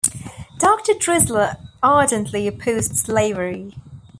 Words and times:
Doctor 0.57 0.93
Drisler 0.93 1.57
ardently 1.83 2.47
opposed 2.47 2.97
slavery. 2.97 3.75